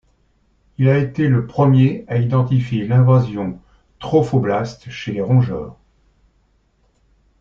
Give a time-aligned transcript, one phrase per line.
[0.79, 3.61] Il a été le premier à identifier l'invasion
[3.99, 5.77] trophoblaste chez les rongeurs.